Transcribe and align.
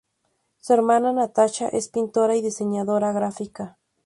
Su 0.61 0.73
hermana 0.73 1.13
Natasha 1.13 1.67
es 1.67 1.89
pintora 1.89 2.35
y 2.35 2.41
diseñadora 2.41 3.11
gráfica. 3.11 3.77